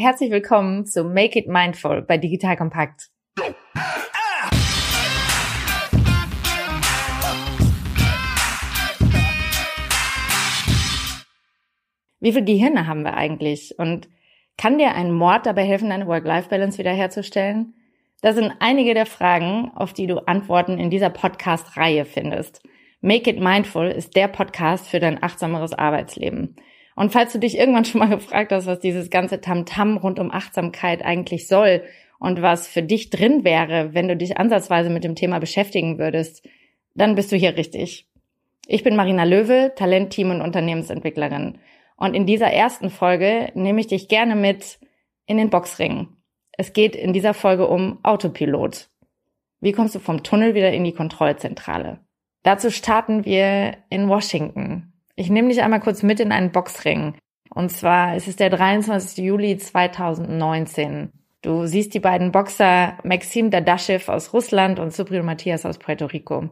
[0.00, 3.08] Herzlich willkommen zu Make It Mindful bei Digital Kompakt.
[12.20, 13.74] Wie viele Gehirne haben wir eigentlich?
[13.76, 14.08] Und
[14.56, 17.74] kann dir ein Mord dabei helfen, deine Work-Life-Balance wiederherzustellen?
[18.22, 22.62] Das sind einige der Fragen, auf die du Antworten in dieser Podcast-Reihe findest.
[23.00, 26.54] Make It Mindful ist der Podcast für dein achtsameres Arbeitsleben.
[26.98, 30.18] Und falls du dich irgendwann schon mal gefragt hast, was dieses ganze Tamtam -Tam rund
[30.18, 31.84] um Achtsamkeit eigentlich soll
[32.18, 36.44] und was für dich drin wäre, wenn du dich ansatzweise mit dem Thema beschäftigen würdest,
[36.96, 38.08] dann bist du hier richtig.
[38.66, 41.58] Ich bin Marina Löwe, Talentteam und Unternehmensentwicklerin.
[41.96, 44.80] Und in dieser ersten Folge nehme ich dich gerne mit
[45.26, 46.08] in den Boxring.
[46.50, 48.88] Es geht in dieser Folge um Autopilot.
[49.60, 52.00] Wie kommst du vom Tunnel wieder in die Kontrollzentrale?
[52.42, 54.92] Dazu starten wir in Washington.
[55.20, 57.16] Ich nehme dich einmal kurz mit in einen Boxring.
[57.52, 59.18] Und zwar ist es der 23.
[59.24, 61.10] Juli 2019.
[61.42, 66.50] Du siehst die beiden Boxer Maxim Dadashev aus Russland und Supril Matthias aus Puerto Rico.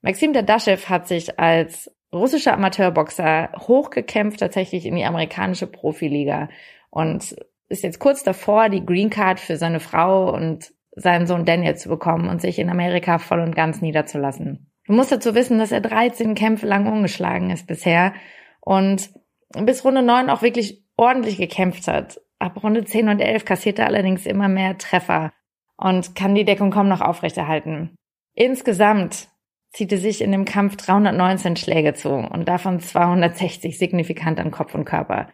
[0.00, 6.48] Maxim Dadashev hat sich als russischer Amateurboxer hochgekämpft tatsächlich in die amerikanische Profiliga
[6.88, 7.36] und
[7.68, 11.90] ist jetzt kurz davor, die Green Card für seine Frau und seinen Sohn Daniel zu
[11.90, 14.70] bekommen und sich in Amerika voll und ganz niederzulassen.
[14.88, 18.14] Du musst dazu wissen, dass er 13 Kämpfe lang ungeschlagen ist bisher
[18.60, 19.10] und
[19.50, 22.22] bis Runde 9 auch wirklich ordentlich gekämpft hat.
[22.38, 25.34] Ab Runde 10 und 11 kassiert er allerdings immer mehr Treffer
[25.76, 27.96] und kann die Deckung kaum noch aufrechterhalten.
[28.34, 29.28] Insgesamt
[29.72, 34.74] zieht er sich in dem Kampf 319 Schläge zu und davon 260 signifikant an Kopf
[34.74, 35.28] und Körper.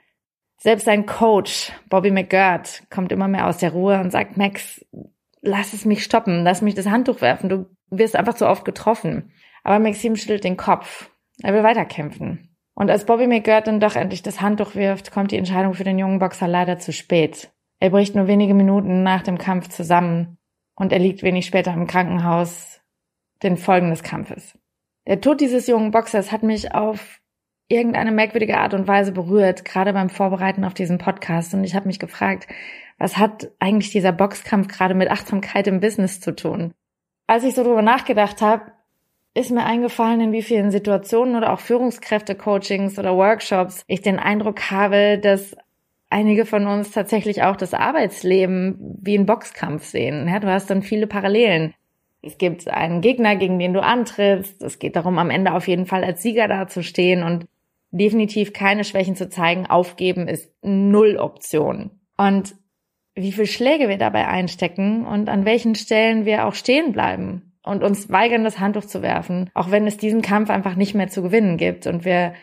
[0.58, 4.84] Selbst sein Coach, Bobby McGirt, kommt immer mehr aus der Ruhe und sagt, Max,
[5.42, 9.30] lass es mich stoppen, lass mich das Handtuch werfen, du wirst einfach zu oft getroffen.
[9.65, 11.11] Aber Maxim schüttelt den Kopf.
[11.43, 12.55] Er will weiterkämpfen.
[12.75, 15.98] Und als Bobby McGirt dann doch endlich das Handtuch wirft, kommt die Entscheidung für den
[15.98, 17.51] jungen Boxer leider zu spät.
[17.81, 20.39] Er bricht nur wenige Minuten nach dem Kampf zusammen
[20.75, 22.81] und er liegt wenig später im Krankenhaus
[23.43, 24.59] den Folgen des Kampfes.
[25.06, 27.21] Der Tod dieses jungen Boxers hat mich auf
[27.69, 31.55] irgendeine merkwürdige Art und Weise berührt, gerade beim Vorbereiten auf diesen Podcast.
[31.55, 32.47] Und ich habe mich gefragt,
[32.99, 36.72] was hat eigentlich dieser Boxkampf gerade mit Achtsamkeit im Business zu tun?
[37.27, 38.72] Als ich so drüber nachgedacht habe,
[39.34, 44.71] ist mir eingefallen, in wie vielen Situationen oder auch Führungskräfte-Coachings oder Workshops ich den Eindruck
[44.71, 45.56] habe, dass
[46.09, 50.28] einige von uns tatsächlich auch das Arbeitsleben wie einen Boxkampf sehen.
[50.28, 51.75] Ja, du hast dann viele Parallelen.
[52.23, 54.62] Es gibt einen Gegner, gegen den du antrittst.
[54.62, 57.47] Es geht darum, am Ende auf jeden Fall als Sieger dazustehen und
[57.91, 59.67] definitiv keine Schwächen zu zeigen.
[59.67, 61.91] Aufgeben ist null Option.
[62.17, 62.55] Und
[63.17, 67.82] wie viel Schläge wir dabei einstecken und an welchen Stellen wir auch stehen bleiben und
[67.82, 71.22] uns weigern, das Handtuch zu werfen, auch wenn es diesen Kampf einfach nicht mehr zu
[71.22, 72.34] gewinnen gibt und wir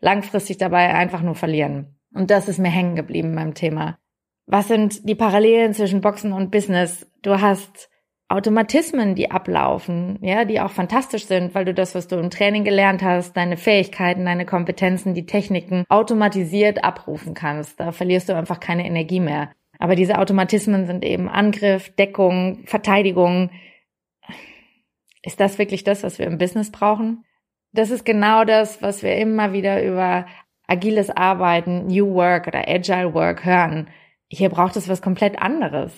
[0.00, 1.98] langfristig dabei einfach nur verlieren.
[2.14, 3.98] Und das ist mir hängen geblieben beim Thema.
[4.46, 7.10] Was sind die Parallelen zwischen Boxen und Business?
[7.22, 7.88] Du hast
[8.28, 12.64] Automatismen, die ablaufen, ja, die auch fantastisch sind, weil du das, was du im Training
[12.64, 17.78] gelernt hast, deine Fähigkeiten, deine Kompetenzen, die Techniken automatisiert abrufen kannst.
[17.78, 19.52] Da verlierst du einfach keine Energie mehr.
[19.78, 23.50] Aber diese Automatismen sind eben Angriff, Deckung, Verteidigung,
[25.22, 27.24] ist das wirklich das, was wir im Business brauchen?
[27.72, 30.26] Das ist genau das, was wir immer wieder über
[30.66, 33.88] agiles Arbeiten, New Work oder Agile Work hören.
[34.28, 35.92] Hier braucht es was komplett anderes.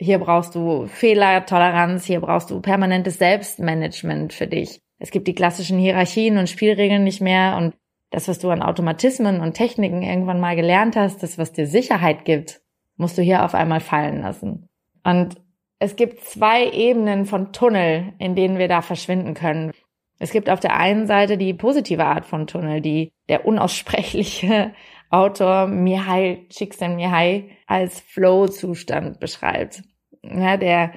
[0.00, 4.80] Hier brauchst du Fehlertoleranz, hier brauchst du permanentes Selbstmanagement für dich.
[4.98, 7.74] Es gibt die klassischen Hierarchien und Spielregeln nicht mehr und
[8.10, 12.24] das, was du an Automatismen und Techniken irgendwann mal gelernt hast, das, was dir Sicherheit
[12.24, 12.60] gibt,
[12.96, 14.68] musst du hier auf einmal fallen lassen.
[15.02, 15.36] Und
[15.78, 19.72] es gibt zwei Ebenen von Tunnel, in denen wir da verschwinden können.
[20.18, 24.72] Es gibt auf der einen Seite die positive Art von Tunnel, die der unaussprechliche
[25.10, 29.82] Autor Mihai Csikszentmihalyi als Flow-Zustand beschreibt.
[30.22, 30.92] Ja, der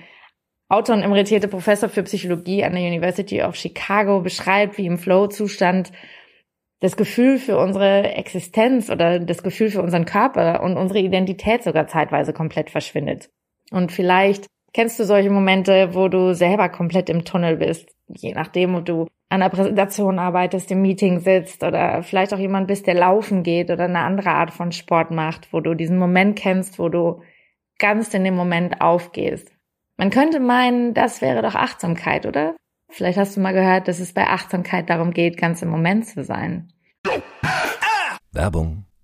[0.70, 5.92] Autor und emeritierte Professor für Psychologie an der University of Chicago beschreibt, wie im Flow-Zustand
[6.80, 11.88] das Gefühl für unsere Existenz oder das Gefühl für unseren Körper und unsere Identität sogar
[11.88, 13.30] zeitweise komplett verschwindet.
[13.72, 14.46] Und vielleicht
[14.78, 17.90] Kennst du solche Momente, wo du selber komplett im Tunnel bist?
[18.10, 22.68] Je nachdem, ob du an einer Präsentation arbeitest, im Meeting sitzt oder vielleicht auch jemand
[22.68, 26.38] bist, der laufen geht oder eine andere Art von Sport macht, wo du diesen Moment
[26.38, 27.24] kennst, wo du
[27.80, 29.52] ganz in dem Moment aufgehst.
[29.98, 32.56] Man könnte meinen, das wäre doch Achtsamkeit, oder?
[32.92, 36.24] Vielleicht hast du mal gehört, dass es bei Achtsamkeit darum geht, ganz im Moment zu
[36.24, 36.72] sein.
[38.32, 38.87] Werbung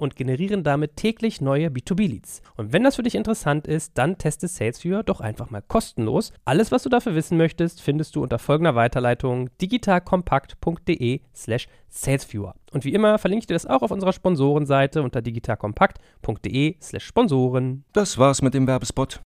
[0.00, 2.42] und generieren damit täglich neue B2B-Leads.
[2.56, 6.32] Und wenn das für dich interessant ist, dann teste SalesViewer doch einfach mal kostenlos.
[6.44, 12.54] Alles, was du dafür wissen möchtest, findest du unter folgender Weiterleitung digitalkompakt.de slash salesviewer.
[12.72, 17.84] Und wie immer verlinke ich dir das auch auf unserer Sponsorenseite unter digitalkompakt.de slash Sponsoren.
[17.92, 19.20] Das war's mit dem Werbespot.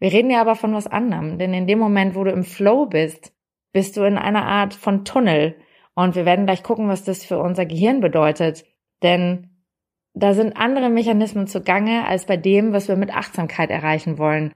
[0.00, 2.86] Wir reden ja aber von was anderem, denn in dem Moment, wo du im Flow
[2.86, 3.32] bist,
[3.72, 5.56] bist du in einer Art von Tunnel.
[5.94, 8.64] Und wir werden gleich gucken, was das für unser Gehirn bedeutet.
[9.02, 9.50] Denn
[10.14, 14.52] da sind andere Mechanismen zugange als bei dem, was wir mit Achtsamkeit erreichen wollen.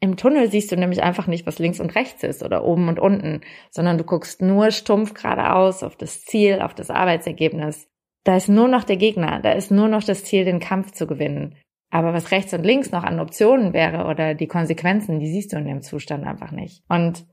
[0.00, 2.98] Im Tunnel siehst du nämlich einfach nicht, was links und rechts ist oder oben und
[2.98, 3.40] unten,
[3.70, 7.88] sondern du guckst nur stumpf geradeaus auf das Ziel, auf das Arbeitsergebnis.
[8.24, 11.06] Da ist nur noch der Gegner, da ist nur noch das Ziel, den Kampf zu
[11.06, 11.56] gewinnen.
[11.90, 15.58] Aber was rechts und links noch an Optionen wäre oder die Konsequenzen, die siehst du
[15.58, 16.82] in dem Zustand einfach nicht.
[16.88, 17.26] Und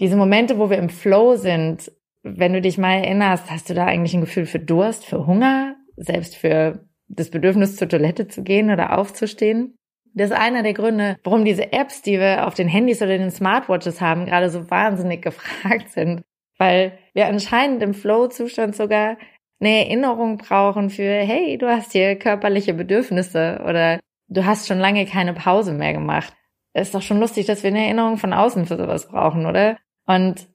[0.00, 1.90] diese Momente, wo wir im Flow sind,
[2.22, 5.75] wenn du dich mal erinnerst, hast du da eigentlich ein Gefühl für Durst, für Hunger,
[5.96, 9.78] selbst für das Bedürfnis zur Toilette zu gehen oder aufzustehen?
[10.14, 13.30] Das ist einer der Gründe, warum diese Apps, die wir auf den Handys oder den
[13.30, 16.22] Smartwatches haben, gerade so wahnsinnig gefragt sind.
[16.58, 19.18] Weil wir anscheinend im Flow-Zustand sogar
[19.60, 25.06] eine Erinnerung brauchen für, hey, du hast hier körperliche Bedürfnisse oder du hast schon lange
[25.06, 26.32] keine Pause mehr gemacht.
[26.72, 29.78] Ist doch schon lustig, dass wir eine Erinnerung von außen für sowas brauchen, oder?
[30.06, 30.48] Und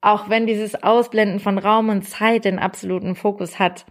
[0.00, 3.84] auch wenn dieses Ausblenden von Raum und Zeit den absoluten Fokus hat,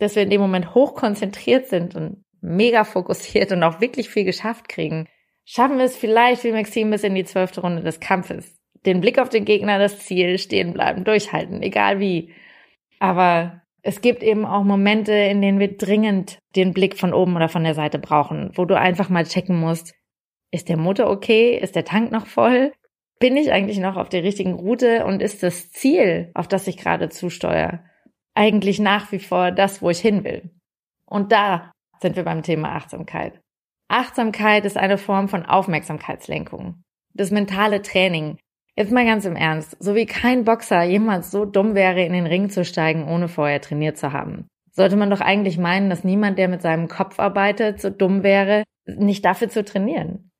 [0.00, 4.24] dass wir in dem Moment hoch konzentriert sind und mega fokussiert und auch wirklich viel
[4.24, 5.06] geschafft kriegen,
[5.44, 8.56] schaffen wir es vielleicht wie Maxim bis in die zwölfte Runde des Kampfes.
[8.86, 12.32] Den Blick auf den Gegner, das Ziel, stehen bleiben, durchhalten, egal wie.
[12.98, 17.48] Aber es gibt eben auch Momente, in denen wir dringend den Blick von oben oder
[17.48, 19.94] von der Seite brauchen, wo du einfach mal checken musst,
[20.50, 21.58] ist der Motor okay?
[21.58, 22.72] Ist der Tank noch voll?
[23.18, 26.78] Bin ich eigentlich noch auf der richtigen Route und ist das Ziel, auf das ich
[26.78, 27.84] gerade zusteuere,
[28.34, 30.50] eigentlich nach wie vor das, wo ich hin will?
[31.06, 33.40] Und da sind wir beim Thema Achtsamkeit.
[33.88, 36.82] Achtsamkeit ist eine Form von Aufmerksamkeitslenkung.
[37.12, 38.38] Das mentale Training.
[38.76, 39.76] Jetzt mal ganz im Ernst.
[39.80, 43.60] So wie kein Boxer jemals so dumm wäre, in den Ring zu steigen, ohne vorher
[43.60, 44.46] trainiert zu haben.
[44.72, 48.62] Sollte man doch eigentlich meinen, dass niemand, der mit seinem Kopf arbeitet, so dumm wäre,
[48.86, 50.30] nicht dafür zu trainieren.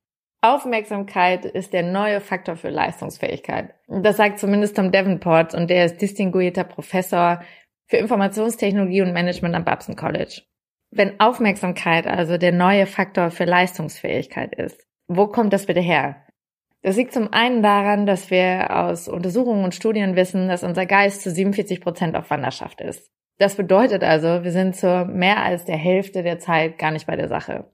[0.43, 3.75] Aufmerksamkeit ist der neue Faktor für Leistungsfähigkeit.
[3.87, 7.41] Das sagt zumindest Tom Davenport und der ist distinguierter Professor
[7.91, 10.43] für Informationstechnologie und Management am Babson College.
[10.91, 16.23] Wenn Aufmerksamkeit also der neue Faktor für Leistungsfähigkeit ist, wo kommt das bitte her?
[16.83, 21.21] Das liegt zum einen daran, dass wir aus Untersuchungen und Studien wissen, dass unser Geist
[21.21, 23.11] zu 47 Prozent auf Wanderschaft ist.
[23.39, 27.17] Das bedeutet also, wir sind zur mehr als der Hälfte der Zeit gar nicht bei
[27.17, 27.65] der Sache.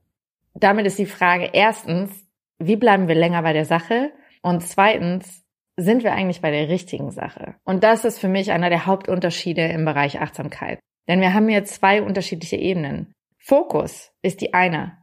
[0.56, 2.28] Damit ist die Frage erstens,
[2.58, 4.12] wie bleiben wir länger bei der Sache?
[4.42, 5.44] Und zweitens,
[5.79, 7.56] sind wir eigentlich bei der richtigen Sache?
[7.63, 10.79] Und das ist für mich einer der Hauptunterschiede im Bereich Achtsamkeit.
[11.07, 13.13] Denn wir haben hier zwei unterschiedliche Ebenen.
[13.38, 14.97] Fokus ist die eine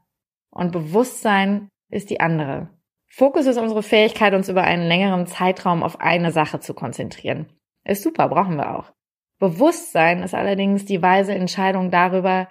[0.50, 2.68] und Bewusstsein ist die andere.
[3.08, 7.46] Fokus ist unsere Fähigkeit, uns über einen längeren Zeitraum auf eine Sache zu konzentrieren.
[7.84, 8.92] Ist super, brauchen wir auch.
[9.38, 12.48] Bewusstsein ist allerdings die weise Entscheidung darüber,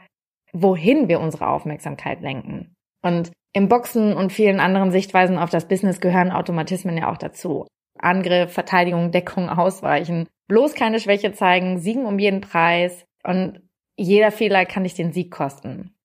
[0.54, 2.74] wohin wir unsere Aufmerksamkeit lenken.
[3.02, 7.68] Und im Boxen und vielen anderen Sichtweisen auf das Business gehören Automatismen ja auch dazu.
[8.04, 10.28] Angriff, Verteidigung, Deckung, Ausweichen.
[10.48, 13.62] Bloß keine Schwäche zeigen, siegen um jeden Preis und
[13.96, 15.96] jeder Fehler kann dich den Sieg kosten.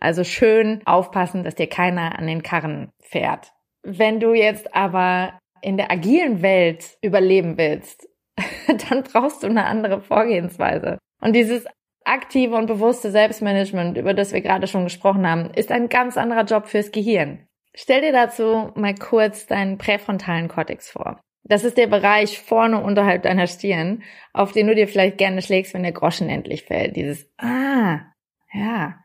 [0.00, 3.52] Also schön aufpassen, dass dir keiner an den Karren fährt.
[3.82, 8.08] Wenn du jetzt aber in der agilen Welt überleben willst,
[8.88, 10.98] dann brauchst du eine andere Vorgehensweise.
[11.20, 11.66] Und dieses
[12.04, 16.44] aktive und bewusste Selbstmanagement, über das wir gerade schon gesprochen haben, ist ein ganz anderer
[16.44, 17.46] Job fürs Gehirn.
[17.74, 21.20] Stell dir dazu mal kurz deinen präfrontalen Kortex vor.
[21.44, 25.74] Das ist der Bereich vorne unterhalb deiner Stirn, auf den du dir vielleicht gerne schlägst,
[25.74, 26.96] wenn der Groschen endlich fällt.
[26.96, 28.00] Dieses Ah,
[28.52, 28.96] ja.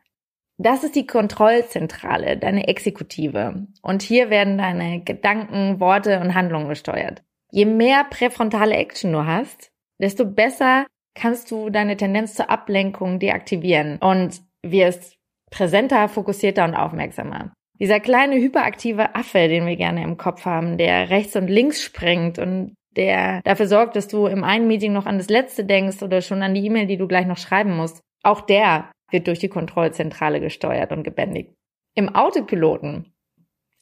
[0.56, 3.68] Das ist die Kontrollzentrale, deine Exekutive.
[3.80, 7.22] Und hier werden deine Gedanken, Worte und Handlungen gesteuert.
[7.50, 13.98] Je mehr präfrontale Action du hast, desto besser kannst du deine Tendenz zur Ablenkung deaktivieren
[13.98, 15.16] und wirst
[15.50, 17.52] präsenter, fokussierter und aufmerksamer.
[17.80, 22.38] Dieser kleine hyperaktive Affe, den wir gerne im Kopf haben, der rechts und links springt
[22.38, 26.20] und der dafür sorgt, dass du im einen Meeting noch an das letzte denkst oder
[26.20, 29.48] schon an die E-Mail, die du gleich noch schreiben musst, auch der wird durch die
[29.48, 31.54] Kontrollzentrale gesteuert und gebändigt.
[31.94, 33.12] Im Autopiloten,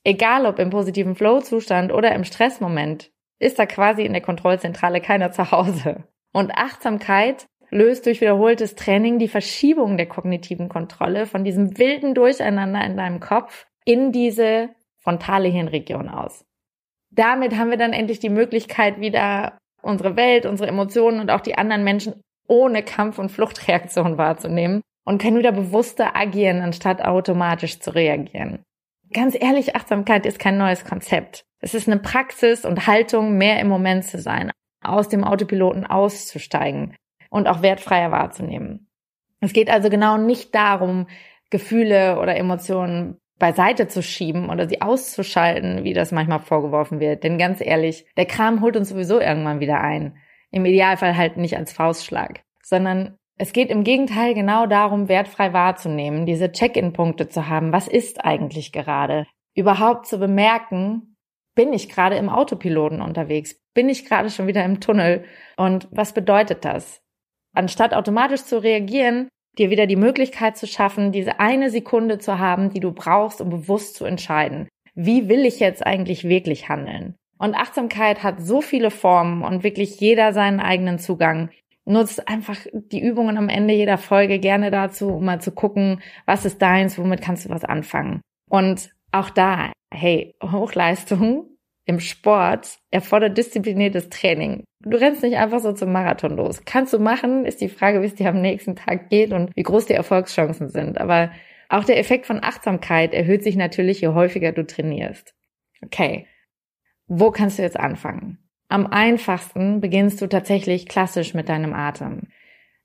[0.05, 5.33] egal ob im positiven Flow-Zustand oder im Stressmoment, ist da quasi in der Kontrollzentrale keiner
[5.33, 6.05] zu Hause.
[6.33, 12.85] Und Achtsamkeit löst durch wiederholtes Training die Verschiebung der kognitiven Kontrolle von diesem wilden Durcheinander
[12.85, 16.45] in deinem Kopf in diese frontale Hirnregion aus.
[17.11, 21.57] Damit haben wir dann endlich die Möglichkeit, wieder unsere Welt, unsere Emotionen und auch die
[21.57, 27.95] anderen Menschen ohne Kampf- und Fluchtreaktion wahrzunehmen und können wieder bewusster agieren, anstatt automatisch zu
[27.95, 28.63] reagieren.
[29.13, 31.45] Ganz ehrlich, Achtsamkeit ist kein neues Konzept.
[31.61, 34.51] Es ist eine Praxis und Haltung, mehr im Moment zu sein,
[34.83, 36.97] aus dem Autopiloten auszusteigen
[37.31, 38.89] und auch wertfreier wahrzunehmen.
[39.41, 41.07] Es geht also genau nicht darum,
[41.51, 47.23] Gefühle oder Emotionen beiseite zu schieben oder sie auszuschalten, wie das manchmal vorgeworfen wird.
[47.23, 50.17] Denn ganz ehrlich, der Kram holt uns sowieso irgendwann wieder ein.
[50.51, 56.25] Im Idealfall halt nicht als Faustschlag, sondern es geht im Gegenteil genau darum, wertfrei wahrzunehmen,
[56.25, 57.73] diese Check-in-Punkte zu haben.
[57.73, 59.27] Was ist eigentlich gerade?
[59.55, 61.17] Überhaupt zu bemerken,
[61.55, 63.61] bin ich gerade im Autopiloten unterwegs?
[63.75, 65.25] Bin ich gerade schon wieder im Tunnel?
[65.57, 67.03] Und was bedeutet das?
[67.55, 72.71] Anstatt automatisch zu reagieren, dir wieder die Möglichkeit zu schaffen, diese eine Sekunde zu haben,
[72.71, 74.69] die du brauchst, um bewusst zu entscheiden.
[74.95, 77.17] Wie will ich jetzt eigentlich wirklich handeln?
[77.39, 81.51] Und Achtsamkeit hat so viele Formen und wirklich jeder seinen eigenen Zugang.
[81.85, 86.45] Nutzt einfach die Übungen am Ende jeder Folge gerne dazu, um mal zu gucken, was
[86.45, 88.23] ist deins, womit kannst du was anfangen.
[88.49, 91.56] Und auch da, hey, Hochleistung
[91.87, 94.65] im Sport erfordert diszipliniertes Training.
[94.81, 96.63] Du rennst nicht einfach so zum Marathon los.
[96.65, 99.63] Kannst du machen, ist die Frage, wie es dir am nächsten Tag geht und wie
[99.63, 101.01] groß die Erfolgschancen sind.
[101.01, 101.31] Aber
[101.69, 105.35] auch der Effekt von Achtsamkeit erhöht sich natürlich, je häufiger du trainierst.
[105.85, 106.27] Okay,
[107.07, 108.39] wo kannst du jetzt anfangen?
[108.69, 112.23] Am einfachsten beginnst du tatsächlich klassisch mit deinem Atem.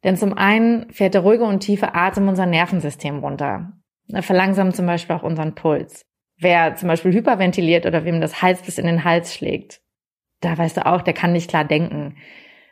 [0.03, 3.73] Denn zum einen fährt der ruhige und tiefe Atem unser Nervensystem runter.
[4.11, 6.03] Er verlangsamt zum Beispiel auch unseren Puls.
[6.41, 9.79] Wer zum Beispiel hyperventiliert oder wem das Hals bis in den Hals schlägt,
[10.41, 12.17] da weißt du auch, der kann nicht klar denken.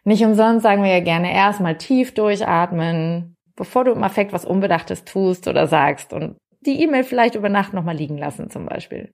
[0.03, 5.05] Nicht umsonst sagen wir ja gerne erstmal tief durchatmen, bevor du im Affekt was Unbedachtes
[5.05, 9.11] tust oder sagst und die E-Mail vielleicht über Nacht nochmal liegen lassen zum Beispiel.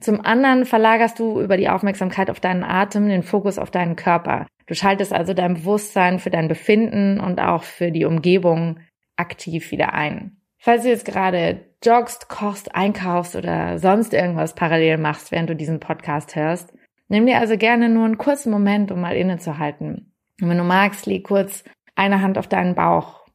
[0.00, 4.46] Zum anderen verlagerst du über die Aufmerksamkeit auf deinen Atem den Fokus auf deinen Körper.
[4.66, 8.80] Du schaltest also dein Bewusstsein für dein Befinden und auch für die Umgebung
[9.16, 10.43] aktiv wieder ein.
[10.64, 15.78] Falls du jetzt gerade joggst, kochst, einkaufst oder sonst irgendwas parallel machst, während du diesen
[15.78, 16.72] Podcast hörst,
[17.08, 20.14] nimm dir also gerne nur einen kurzen Moment, um mal innezuhalten.
[20.40, 21.64] Und wenn du magst, leg kurz
[21.96, 23.26] eine Hand auf deinen Bauch.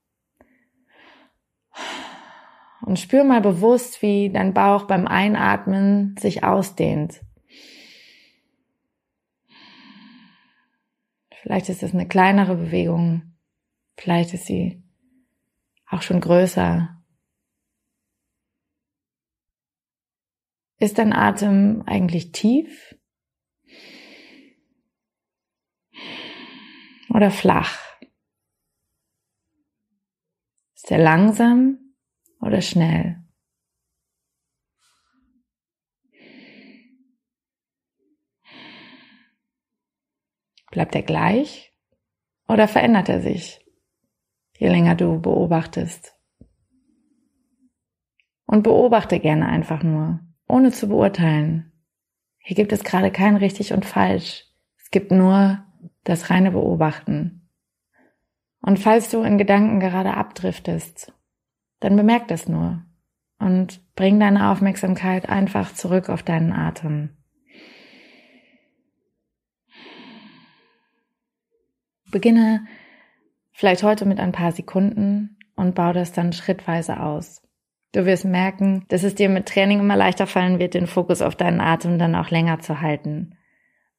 [2.81, 7.21] Und spür mal bewusst, wie dein Bauch beim Einatmen sich ausdehnt.
[11.43, 13.35] Vielleicht ist es eine kleinere Bewegung.
[13.99, 14.81] Vielleicht ist sie
[15.91, 16.95] auch schon größer.
[20.81, 22.95] Ist dein Atem eigentlich tief
[27.09, 27.77] oder flach?
[30.75, 31.95] Ist er langsam
[32.39, 33.21] oder schnell?
[40.71, 41.73] Bleibt er gleich
[42.47, 43.59] oder verändert er sich,
[44.57, 46.15] je länger du beobachtest?
[48.45, 51.71] Und beobachte gerne einfach nur ohne zu beurteilen.
[52.39, 54.45] Hier gibt es gerade kein richtig und falsch.
[54.77, 55.63] Es gibt nur
[56.03, 57.47] das reine Beobachten.
[58.61, 61.13] Und falls du in Gedanken gerade abdriftest,
[61.79, 62.83] dann bemerk das nur
[63.37, 67.15] und bring deine Aufmerksamkeit einfach zurück auf deinen Atem.
[72.11, 72.65] Beginne
[73.51, 77.43] vielleicht heute mit ein paar Sekunden und baue das dann schrittweise aus.
[77.91, 81.35] Du wirst merken, dass es dir mit Training immer leichter fallen wird, den Fokus auf
[81.35, 83.35] deinen Atem dann auch länger zu halten.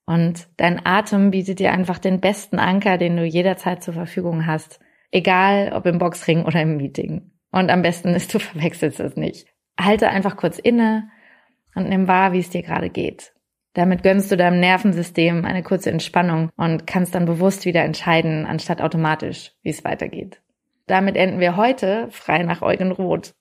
[0.07, 4.81] Und dein Atem bietet dir einfach den besten Anker, den du jederzeit zur Verfügung hast.
[5.11, 7.33] Egal ob im Boxring oder im Meeting.
[7.51, 9.47] Und am besten ist, du verwechselst es nicht.
[9.79, 11.11] Halte einfach kurz inne
[11.75, 13.33] und nimm wahr, wie es dir gerade geht.
[13.75, 18.83] Damit gönnst du deinem Nervensystem eine kurze Entspannung und kannst dann bewusst wieder entscheiden, anstatt
[18.83, 20.43] automatisch, wie es weitergeht.
[20.87, 23.35] Damit enden wir heute frei nach Eugen Roth.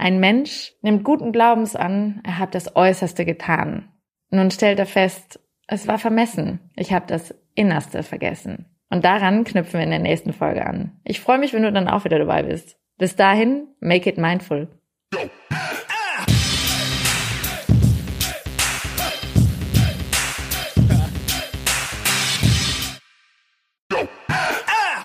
[0.00, 3.88] Ein Mensch nimmt guten Glaubens an, er hat das Äußerste getan.
[4.30, 8.66] Nun stellt er fest, es war vermessen, ich habe das Innerste vergessen.
[8.90, 11.00] Und daran knüpfen wir in der nächsten Folge an.
[11.02, 12.76] Ich freue mich, wenn du dann auch wieder dabei bist.
[12.96, 14.68] Bis dahin, make it mindful.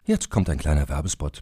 [0.05, 1.41] Jetzt kommt ein kleiner Werbespot.